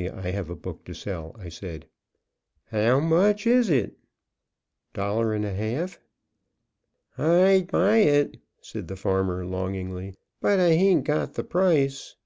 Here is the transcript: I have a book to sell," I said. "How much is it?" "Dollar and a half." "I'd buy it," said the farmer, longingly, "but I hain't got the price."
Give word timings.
I 0.00 0.30
have 0.30 0.48
a 0.48 0.56
book 0.56 0.86
to 0.86 0.94
sell," 0.94 1.36
I 1.38 1.50
said. 1.50 1.86
"How 2.68 3.00
much 3.00 3.46
is 3.46 3.68
it?" 3.68 3.98
"Dollar 4.94 5.34
and 5.34 5.44
a 5.44 5.52
half." 5.52 6.00
"I'd 7.18 7.66
buy 7.70 7.98
it," 7.98 8.38
said 8.62 8.88
the 8.88 8.96
farmer, 8.96 9.44
longingly, 9.44 10.14
"but 10.40 10.58
I 10.58 10.68
hain't 10.70 11.04
got 11.04 11.34
the 11.34 11.44
price." 11.44 12.16